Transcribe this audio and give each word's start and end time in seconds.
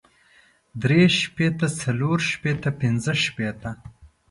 درې 0.81 1.01
شپېته 1.19 1.67
څلور 1.81 2.17
شپېته 2.29 2.69
پنځۀ 2.79 3.13
شپېته 3.25 3.71